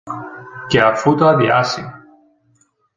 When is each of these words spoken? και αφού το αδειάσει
και 0.67 0.81
αφού 0.81 1.15
το 1.15 1.27
αδειάσει 1.27 1.91